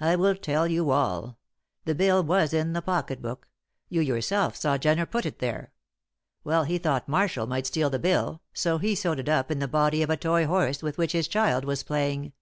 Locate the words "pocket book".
2.80-3.48